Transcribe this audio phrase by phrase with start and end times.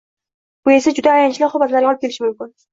[0.65, 2.55] Bu esa juda ayanchli oqibatlarga olib kelishi mumkin.